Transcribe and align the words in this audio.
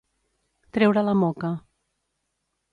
Treure 0.77 1.05
la 1.09 1.15
moca. 1.25 1.53